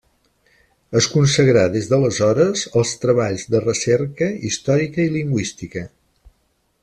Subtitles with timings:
[0.99, 5.85] Es consagrà des d'aleshores als treballs de recerca històrica i lingüística.